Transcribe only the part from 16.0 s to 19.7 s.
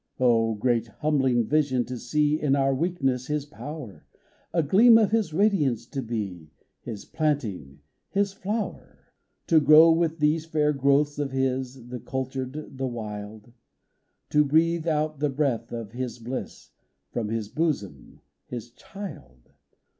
bliss From His bosom,— His child